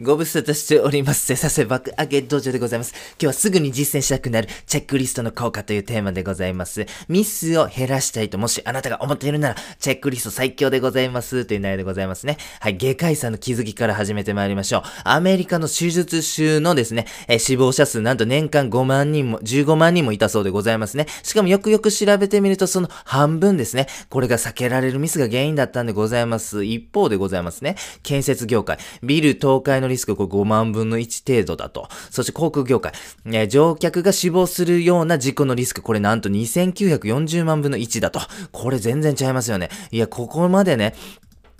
[0.00, 1.26] ご無沙汰しております。
[1.26, 2.94] せさせ爆上げ道場でございます。
[2.94, 6.86] 今日はすぐに実践したくなるチェックリストの効果というテーマでございます。
[7.08, 12.36] ミスを減らしたいともしあなたが思っているなら、チェックリスト最強でございますという内容でございますね。
[12.60, 14.82] はい、外科医さんの気づきから始めてまいりましょう。
[15.02, 21.06] アメリカの手術州のですね、え死亡者数なんと年間5万人も、15万人もいたそうでございますね。
[21.24, 23.88] しかもよくよく調べてみるとその半分ですね。
[24.10, 26.62] これが避けられるミスが原因だったんでございます。
[26.62, 27.74] 一方でございますね。
[28.04, 31.88] 建設業界、ビル倒壊のリスクこれ5万分の1程度だと。
[32.10, 32.92] そして航空業界、
[33.24, 38.20] ね、乗客が死亡するような事故のリスク、これなんと2940万分の1だと。
[38.52, 39.70] これ全然違いますよね。
[39.90, 40.94] いや、ここまでね、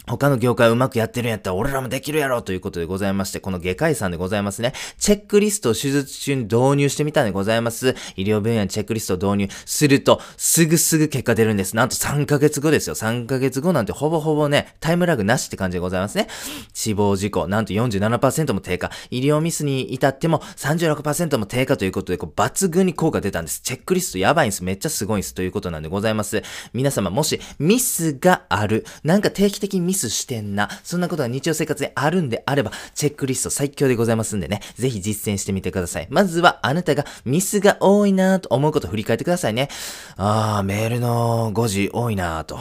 [0.09, 4.73] 他の業界うまくやってるんやったら俺らもできるやろということでございまして、この外科医さんでございますね。
[4.99, 7.95] チェックリストを手術中に導入してみたんでございます。
[8.17, 11.77] 医療分野にチェックリストを導入すると、すぐすぐ結果出るんです。
[11.77, 12.95] なんと3ヶ月後ですよ。
[12.95, 16.29] 3ヶ月後なんてほぼほぼね、タイムラグなしって感じでございますね。
[16.73, 18.91] 死亡事故、なんと47%も低下。
[19.11, 23.61] 医療ミスに至っても36%も低下ということで、こう抜群に効果出たんです。
[23.61, 24.65] チェックリストやばいんです。
[24.65, 25.35] めっちゃすごいんです。
[25.35, 26.43] ということなんでございます。
[26.73, 30.69] 皆様もしミスがある、なんか定期的にミススしてんな。
[30.83, 36.07] そんなことが日常生活であるんであれば、チェックリスト最強でございますんでね、ぜひ実践してみてください。
[36.11, 39.69] まずは、あなたがミスが多いなと思うことを振り返ってくださいね。
[40.17, 42.59] あー、メールの5時多いなと。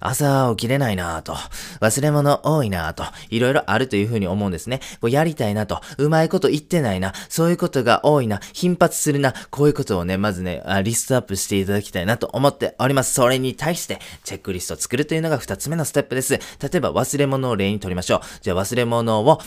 [0.00, 1.34] 朝起きれないなぁと。
[1.80, 3.04] 忘れ物多いなぁと。
[3.30, 4.80] いろいろあるというふうに思うんですね。
[5.00, 5.80] こうやりたいなと。
[5.98, 7.12] うまいこと言ってないな。
[7.28, 8.40] そういうことが多いな。
[8.52, 9.34] 頻発するな。
[9.50, 13.12] こういうことをね、まずね、リストアップしていただきたいなと思っております。
[13.14, 16.34] それに対して、チェックリストを作るというのが2つ目のステップです。
[16.34, 16.40] 例
[16.74, 18.20] えば、忘れ物を例にとりましょう。
[18.40, 19.40] じゃあ、忘れ物を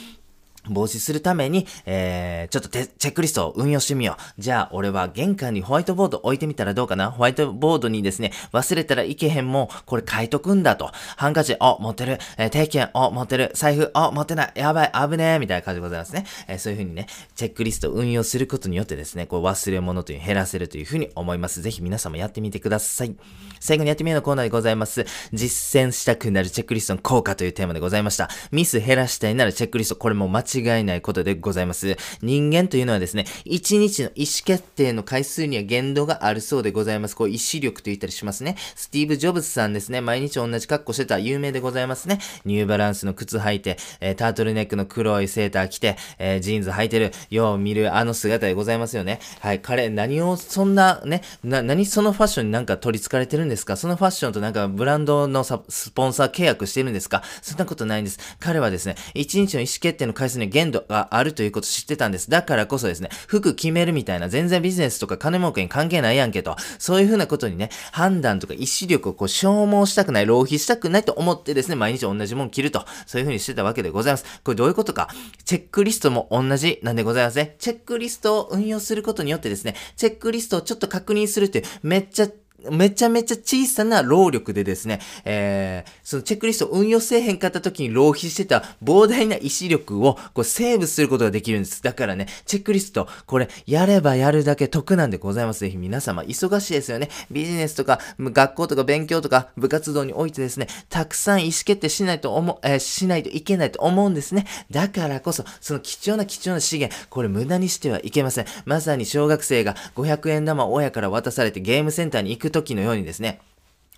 [0.70, 4.42] 防止するために、えー、ちょっとチェックリストを運用してみよう。
[4.42, 7.12] じゃあ、俺は玄関にホワイトボード置いてみたらどうかな？
[7.12, 10.92] ホワイトボードにですね、忘れたらいけへんもん、これ書いとくんだと。
[11.18, 12.20] ハンカチ、お、持ってる。
[12.38, 13.52] えー、定期券、お、持ってる。
[13.54, 14.52] 財布、お、持ってない。
[14.56, 15.40] やばい、危ねえ。
[15.40, 16.26] みたいな感じでございますね。
[16.48, 21.62] えー、そういう風にね、チェックリスト運用することによってですね、こう忘れ物という減らせるという風に思います。
[21.62, 23.16] ぜひ皆様やってみてください。
[23.60, 25.06] 最後にやってみようのコーナーでございます。
[25.34, 28.30] 実践したくなるチェックリストの効果というテーマでございました。
[28.52, 31.98] ミス減らしたいならチェックリスト、これも間違違いないことでございます。
[32.22, 37.16] 人間というのはですね、1日の意思決定の回数には限度があるそうでございます。
[37.16, 38.56] こう、意志力と言ったりしますね。
[38.76, 42.20] スティーブ・ジョブズさんですね、毎日同じ格好してた有名でございますね。
[42.46, 49.20] ニューバランスの靴履いて、えー、タートルネックの黒いセーター着て、えー、ジーンズ履いてる、よう見るあの姿でございますよね。
[49.40, 53.76] はい、彼、何をそんな、ね、な、何そのファッションになんか取り憑かれてるんですか？
[53.78, 55.58] そのファッションとなんかブランドのス
[55.92, 57.24] ポンサー契約してるんですか？
[57.42, 58.20] そんなことないんです。
[58.40, 62.30] 彼はですね、1日の意思決定の回数に限度があるということを知ってたんです。
[62.30, 74.26] だからこそですね、服決めるみたいな全然ビジネスとか金儲けに関係ないやんけと、そういう風なことにね、判断とか意志力をこう消耗したくない、浪費したくないと思ってですね、毎日同じもん着ると、そういう風にしてたわけでございます。
[74.44, 75.10] これどういうことか。
[75.46, 77.56] チェックリストも同じなんでございますね。
[77.60, 82.28] チェックリストを運用することによってですね、チェックリストをちょっと確認するっていう、めっちゃ
[82.70, 91.82] めちゃめちゃ小さな労力でですね、えー、そのチェックリスト運用せえへんかった時に浪費してた膨大な意志力をこうセーブすることができるんです。
[91.82, 95.62] だからね、チェックリスト、これやればやるだけ得なんでございます。
[95.62, 97.10] ぜひ皆様、忙しいですよね。
[97.32, 104.46] ビジネスとか、学校とか勉強とか部活動においてですね、たくさん意思決定しないと思う、えー、しないといけないと思うんですね。
[104.70, 108.46] だからこそ、その貴重な貴重な資源、これ無駄にしてはいけません。
[108.66, 113.40] まさに小学生が500円玉を親から渡されてゲームセンターに行く時のようにですね、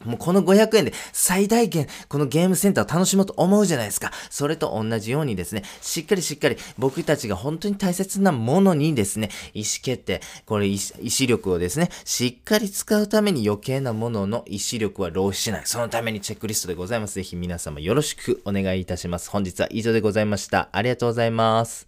[0.06, 4.12] もうこの500円で最大限このゲームセンターを楽しもうと思うじゃないですか。
[4.30, 15.62] それと同じようにですね、しっかりしっかり僕たちが本当に大切なものにですね、意思決定、これ意志力をですね、しっかり使うために余計なものの意志力は浪費しない。
[15.66, 17.16] そのためにチェックリストでございます。
[17.16, 19.30] ぜひ皆様よろしくお願いいたします。
[19.30, 20.70] 本日は以上でございました。
[20.72, 21.82] ありがとうございます。